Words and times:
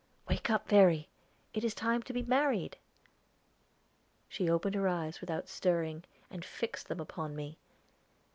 "Wake 0.27 0.49
up, 0.49 0.67
Verry; 0.67 1.09
it 1.53 1.63
is 1.63 1.75
time 1.75 2.01
to 2.01 2.11
be 2.11 2.23
married." 2.23 2.75
She 4.27 4.49
opened 4.49 4.73
her 4.73 4.87
eyes 4.87 5.21
without 5.21 5.47
stirring 5.47 6.05
and 6.31 6.43
fixed 6.43 6.87
them 6.87 6.99
upon 6.99 7.35
me. 7.35 7.59